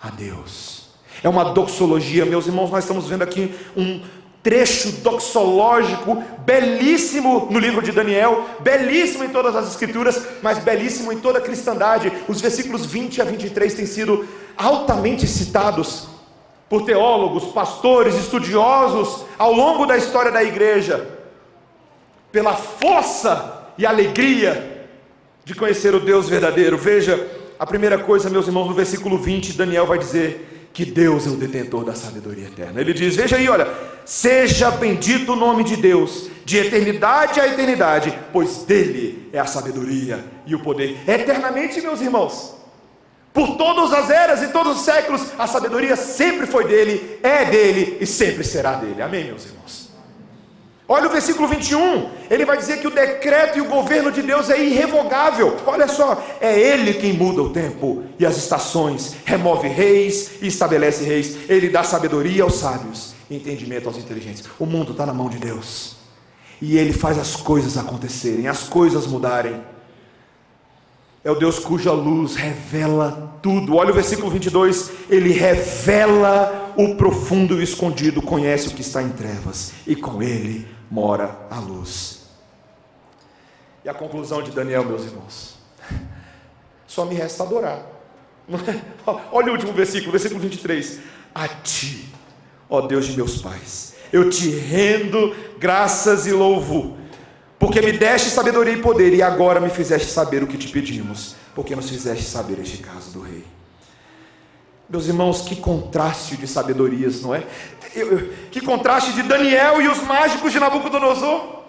[0.00, 0.90] a Deus.
[1.22, 4.02] É uma doxologia, meus irmãos, nós estamos vendo aqui um
[4.42, 11.18] trecho doxológico belíssimo no livro de Daniel, belíssimo em todas as escrituras, mas belíssimo em
[11.18, 12.12] toda a cristandade.
[12.26, 14.26] Os versículos 20 a 23 têm sido
[14.56, 16.08] altamente citados
[16.68, 21.08] por teólogos, pastores, estudiosos ao longo da história da igreja,
[22.30, 24.86] pela força e alegria
[25.44, 26.78] de conhecer o Deus verdadeiro.
[26.78, 31.30] Veja, a primeira coisa, meus irmãos, no versículo 20, Daniel vai dizer: que Deus é
[31.30, 32.80] o detentor da sabedoria eterna.
[32.80, 33.68] Ele diz: Veja aí, olha,
[34.04, 40.24] seja bendito o nome de Deus, de eternidade a eternidade, pois dele é a sabedoria
[40.46, 40.96] e o poder.
[41.08, 42.54] Eternamente, meus irmãos,
[43.32, 47.98] por todas as eras e todos os séculos, a sabedoria sempre foi dele, é dele
[48.00, 49.02] e sempre será dele.
[49.02, 49.89] Amém, meus irmãos?
[50.92, 54.50] Olha o versículo 21, ele vai dizer que o decreto e o governo de Deus
[54.50, 55.56] é irrevogável.
[55.64, 61.04] Olha só, é Ele quem muda o tempo e as estações, remove reis e estabelece
[61.04, 61.48] reis.
[61.48, 64.42] Ele dá sabedoria aos sábios entendimento aos inteligentes.
[64.58, 65.94] O mundo está na mão de Deus
[66.60, 69.62] e Ele faz as coisas acontecerem, as coisas mudarem.
[71.22, 73.76] É o Deus cuja luz revela tudo.
[73.76, 79.00] Olha o versículo 22, ele revela o profundo e o escondido, conhece o que está
[79.00, 82.20] em trevas, e com ele mora a luz.
[83.84, 85.54] E a conclusão de Daniel, meus irmãos,
[86.86, 87.86] só me resta adorar.
[89.32, 91.00] Olha o último versículo, versículo 23.
[91.34, 92.08] A ti,
[92.68, 96.98] ó Deus de meus pais, eu te rendo graças e louvo,
[97.56, 101.36] porque me deste sabedoria e poder, e agora me fizeste saber o que te pedimos,
[101.54, 103.44] porque nos fizeste saber este caso do rei.
[104.90, 107.46] Meus irmãos, que contraste de sabedorias, não é?
[108.50, 111.60] Que contraste de Daniel e os mágicos de Nabucodonosor.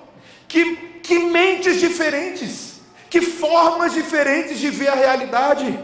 [0.47, 2.81] Que, que mentes diferentes,
[3.12, 5.79] que formas diferentes de ver a realidade.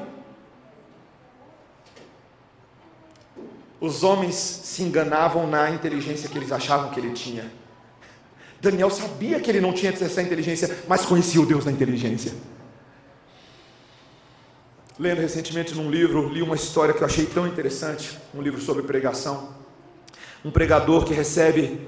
[3.79, 7.51] Os homens se enganavam na inteligência que eles achavam que ele tinha.
[8.59, 12.33] Daniel sabia que ele não tinha essa inteligência, mas conhecia o Deus da inteligência.
[14.99, 18.81] Lendo recentemente num livro, li uma história que eu achei tão interessante, um livro sobre
[18.81, 19.49] pregação.
[20.43, 21.79] Um pregador que recebe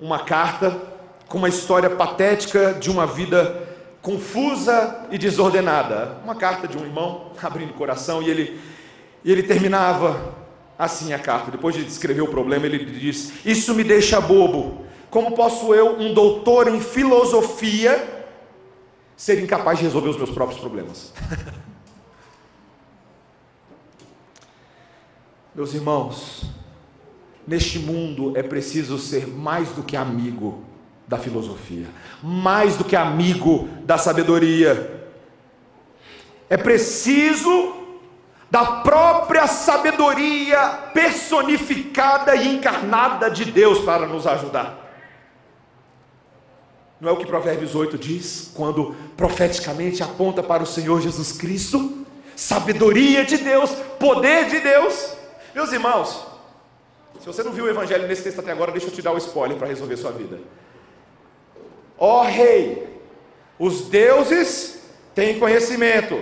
[0.00, 0.80] uma carta
[1.28, 3.68] com uma história patética de uma vida
[4.00, 6.20] confusa e desordenada.
[6.24, 8.58] Uma carta de um irmão abrindo o coração e ele,
[9.22, 10.34] e ele terminava
[10.78, 11.50] assim a carta.
[11.50, 14.86] Depois de descrever o problema, ele diz: Isso me deixa bobo.
[15.10, 18.24] Como posso eu, um doutor em filosofia,
[19.14, 21.12] ser incapaz de resolver os meus próprios problemas?
[25.54, 26.44] Meus irmãos,
[27.46, 30.64] neste mundo é preciso ser mais do que amigo
[31.06, 31.86] da filosofia,
[32.22, 35.10] mais do que amigo da sabedoria.
[36.48, 37.76] É preciso
[38.50, 44.78] da própria sabedoria personificada e encarnada de Deus para nos ajudar.
[47.00, 52.02] Não é o que Provérbios 8 diz, quando profeticamente aponta para o Senhor Jesus Cristo?
[52.36, 55.16] sabedoria de Deus, poder de Deus.
[55.54, 56.26] Meus irmãos,
[57.20, 59.14] se você não viu o evangelho nesse texto até agora, deixa eu te dar o
[59.14, 60.40] um spoiler para resolver sua vida.
[61.98, 63.00] Ó oh, rei,
[63.58, 64.82] os deuses
[65.14, 66.20] têm conhecimento,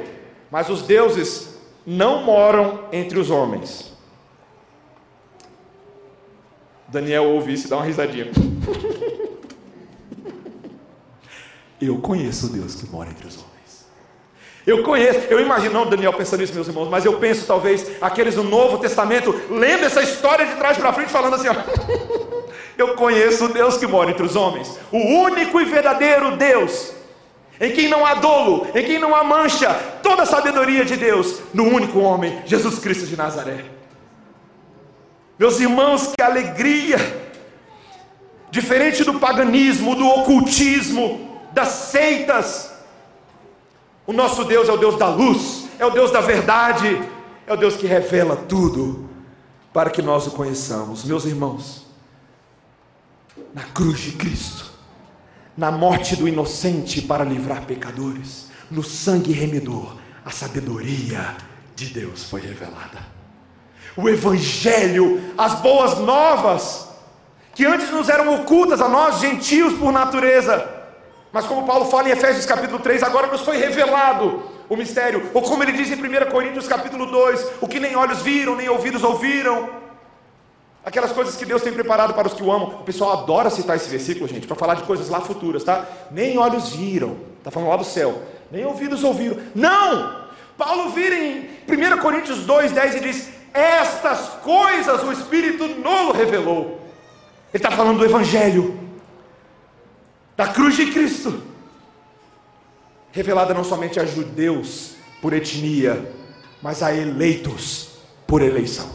[0.51, 3.91] mas os deuses não moram entre os homens.
[6.89, 8.27] Daniel ouve isso e dá uma risadinha.
[11.81, 13.50] Eu conheço o Deus que mora entre os homens.
[14.71, 18.37] Eu conheço, eu imagino, não Daniel pensando isso, meus irmãos, mas eu penso talvez aqueles
[18.37, 21.55] do Novo Testamento, lembra essa história de trás para frente, falando assim: ó,
[22.79, 26.93] eu conheço o Deus que mora entre os homens, o único e verdadeiro Deus,
[27.61, 31.41] em quem não há dolo, em quem não há mancha, toda a sabedoria de Deus,
[31.53, 33.65] no único homem, Jesus Cristo de Nazaré.
[35.37, 36.97] Meus irmãos, que alegria!
[38.53, 42.71] Diferente do paganismo, do ocultismo, das seitas,
[44.11, 47.01] o nosso Deus é o Deus da luz, é o Deus da verdade,
[47.47, 49.09] é o Deus que revela tudo
[49.73, 51.05] para que nós o conheçamos.
[51.05, 51.87] Meus irmãos,
[53.55, 54.69] na cruz de Cristo,
[55.57, 59.95] na morte do inocente para livrar pecadores, no sangue remidor,
[60.25, 61.37] a sabedoria
[61.77, 63.07] de Deus foi revelada.
[63.97, 66.89] O Evangelho, as boas novas,
[67.55, 70.80] que antes nos eram ocultas a nós, gentios por natureza,
[71.33, 75.43] mas como Paulo fala em Efésios capítulo 3, agora nos foi revelado o mistério, ou
[75.43, 79.03] como ele diz em 1 Coríntios capítulo 2, o que nem olhos viram, nem ouvidos
[79.05, 79.69] ouviram.
[80.85, 82.69] Aquelas coisas que Deus tem preparado para os que o amam.
[82.81, 85.87] O pessoal adora citar esse versículo, gente, para falar de coisas lá futuras, tá?
[86.11, 89.37] Nem olhos viram, está falando lá do céu, nem ouvidos ouviram.
[89.55, 90.21] Não!
[90.57, 96.81] Paulo vira em 1 Coríntios 2, 10 e diz: Estas coisas o Espírito nolo revelou.
[97.53, 98.90] Ele está falando do Evangelho
[100.41, 101.43] da cruz de Cristo,
[103.13, 106.11] revelada não somente a judeus por etnia,
[106.63, 107.91] mas a eleitos
[108.27, 108.89] por eleição.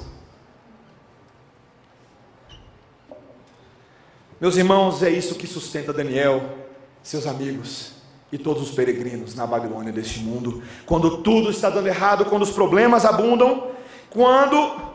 [4.41, 6.58] Meus irmãos, é isso que sustenta Daniel,
[7.04, 7.91] seus amigos
[8.32, 10.64] e todos os peregrinos na Babilônia deste mundo.
[10.84, 13.70] Quando tudo está dando errado, quando os problemas abundam,
[14.10, 14.95] quando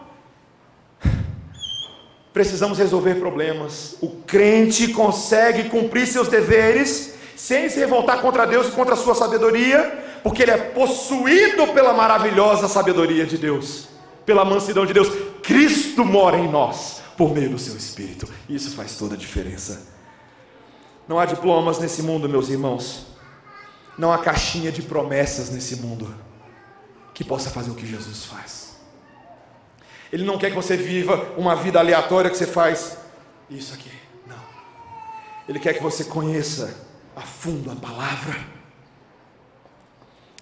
[2.32, 3.96] precisamos resolver problemas.
[4.00, 9.14] O crente consegue cumprir seus deveres sem se revoltar contra Deus e contra a sua
[9.14, 13.88] sabedoria, porque ele é possuído pela maravilhosa sabedoria de Deus,
[14.26, 15.08] pela mansidão de Deus.
[15.42, 18.28] Cristo mora em nós por meio do seu espírito.
[18.48, 19.86] Isso faz toda a diferença.
[21.08, 23.06] Não há diplomas nesse mundo, meus irmãos.
[23.98, 26.14] Não há caixinha de promessas nesse mundo
[27.12, 28.59] que possa fazer o que Jesus faz.
[30.12, 32.98] Ele não quer que você viva uma vida aleatória que você faz
[33.48, 33.90] isso aqui.
[34.26, 34.36] Não.
[35.48, 36.74] Ele quer que você conheça
[37.14, 38.36] a fundo a palavra.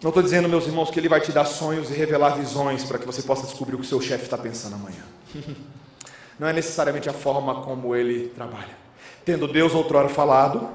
[0.01, 2.99] Não estou dizendo, meus irmãos, que ele vai te dar sonhos e revelar visões para
[2.99, 5.05] que você possa descobrir o que seu chefe está pensando amanhã.
[6.39, 8.79] Não é necessariamente a forma como ele trabalha.
[9.25, 10.69] Tendo Deus outrora falado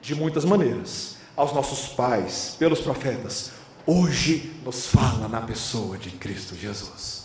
[0.00, 3.52] de muitas maneiras aos nossos pais, pelos profetas,
[3.86, 7.19] hoje nos fala na pessoa de Cristo Jesus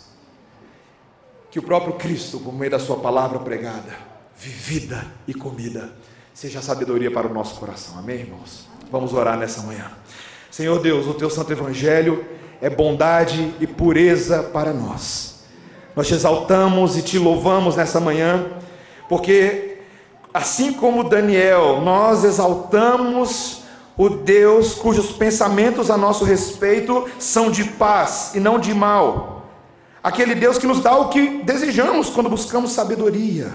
[1.55, 3.97] que o próprio Cristo, por meio da Sua palavra pregada,
[4.37, 5.89] vivida e comida,
[6.33, 7.97] seja sabedoria para o nosso coração.
[7.97, 8.67] Amém, irmãos?
[8.91, 9.89] Vamos orar nessa manhã.
[10.51, 12.25] Senhor Deus, o Teu Santo Evangelho
[12.61, 15.45] é bondade e pureza para nós.
[15.95, 18.47] Nós te exaltamos e te louvamos nessa manhã,
[19.07, 19.77] porque
[20.33, 23.61] assim como Daniel, nós exaltamos
[23.95, 29.34] o Deus cujos pensamentos a nosso respeito são de paz e não de mal
[30.05, 33.51] aquele Deus que nos dá o que desejamos quando buscamos sabedoria.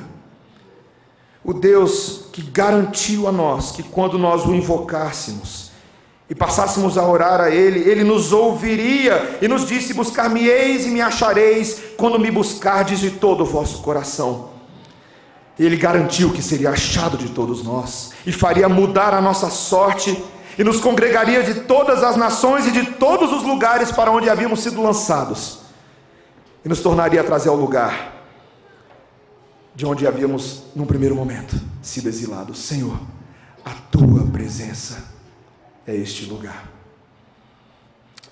[1.45, 5.71] O Deus que garantiu a nós que quando nós o invocássemos
[6.29, 11.01] e passássemos a orar a Ele, Ele nos ouviria e nos disse: Buscar-me-eis e me
[11.01, 14.51] achareis quando me buscardes de todo o vosso coração.
[15.57, 20.21] Ele garantiu que seria achado de todos nós e faria mudar a nossa sorte
[20.59, 24.61] e nos congregaria de todas as nações e de todos os lugares para onde havíamos
[24.61, 25.60] sido lançados
[26.65, 28.21] e nos tornaria a trazer ao lugar
[29.75, 32.59] de onde havíamos, num primeiro momento, sido exilados.
[32.59, 33.01] Senhor,
[33.65, 35.05] a tua presença
[35.87, 36.71] é este lugar.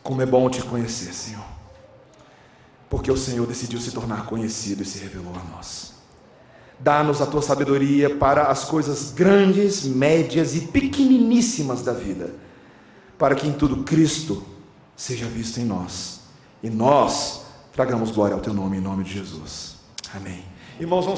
[0.02, 1.44] Como é bom te conhecer, Senhor,
[2.90, 5.94] porque o Senhor decidiu se tornar conhecido e se revelou a nós.
[6.78, 12.34] Dá-nos a tua sabedoria para as coisas grandes, médias e pequeniníssimas da vida,
[13.16, 14.44] para que em tudo Cristo
[14.96, 16.20] seja visto em nós
[16.62, 17.47] e nós
[17.78, 19.76] Tragamos glória ao teu nome, em nome de Jesus.
[20.12, 20.42] Amém.
[20.80, 21.16] Irmãos, vamos